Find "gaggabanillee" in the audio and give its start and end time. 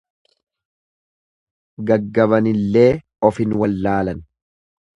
1.91-2.89